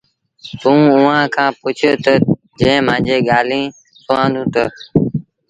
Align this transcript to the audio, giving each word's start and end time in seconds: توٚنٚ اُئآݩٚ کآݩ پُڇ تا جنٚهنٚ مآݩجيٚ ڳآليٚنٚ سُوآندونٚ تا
توٚنٚ 0.61 0.93
اُئآݩٚ 0.95 1.31
کآݩ 1.35 1.55
پُڇ 1.59 1.77
تا 2.03 2.13
جنٚهنٚ 2.59 2.85
مآݩجيٚ 2.87 3.25
ڳآليٚنٚ 3.29 3.75
سُوآندونٚ 4.03 4.51
تا 4.53 4.63